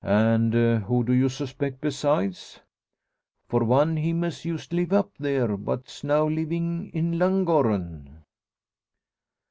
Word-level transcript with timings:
"And 0.00 0.54
who 0.84 1.04
do 1.04 1.12
you 1.12 1.28
suspect 1.28 1.82
besides?" 1.82 2.58
"For 3.46 3.62
one, 3.62 3.94
him 3.98 4.24
as 4.24 4.42
used 4.46 4.72
live 4.72 4.90
up 4.94 5.10
there, 5.18 5.54
but's 5.58 6.02
now 6.02 6.26
livin' 6.26 6.88
in 6.94 7.18
Llangorren." 7.18 8.22